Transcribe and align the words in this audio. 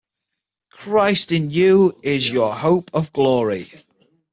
"Christ 0.71 1.31
in 1.31 1.51
you 1.51 1.95
is 2.01 2.27
your 2.27 2.55
hope 2.55 2.89
of 2.95 3.13
glory!". 3.13 3.71